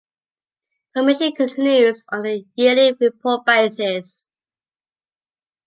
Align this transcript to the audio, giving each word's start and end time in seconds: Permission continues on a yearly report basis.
Permission 0.95 1.31
continues 1.33 2.07
on 2.11 2.25
a 2.25 2.43
yearly 2.55 2.93
report 2.99 3.45
basis. 3.45 4.31